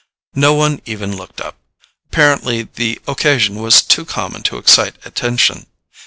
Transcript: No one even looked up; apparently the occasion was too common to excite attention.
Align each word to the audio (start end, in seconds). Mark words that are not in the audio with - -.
No 0.33 0.55
one 0.55 0.81
even 0.85 1.15
looked 1.15 1.39
up; 1.41 1.57
apparently 2.07 2.63
the 2.63 2.99
occasion 3.07 3.61
was 3.61 3.83
too 3.83 4.03
common 4.03 4.41
to 4.41 4.57
excite 4.57 4.95
attention. 5.05 5.67